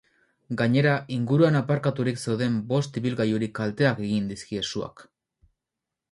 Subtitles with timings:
[0.59, 5.05] Gainera, inguruan aparkaturik zeuden bost ibilgailuri kalteak egin dizkie suak.